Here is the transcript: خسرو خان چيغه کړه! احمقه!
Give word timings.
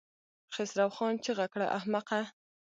خسرو 0.53 0.87
خان 0.95 1.13
چيغه 1.23 1.45
کړه! 1.53 1.65
احمقه! 1.77 2.21